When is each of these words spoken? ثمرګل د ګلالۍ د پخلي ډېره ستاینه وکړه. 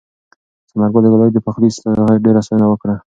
ثمرګل 0.69 1.01
د 1.03 1.07
ګلالۍ 1.13 1.31
د 1.33 1.39
پخلي 1.47 1.69
ډېره 2.25 2.41
ستاینه 2.45 2.65
وکړه. 2.69 2.95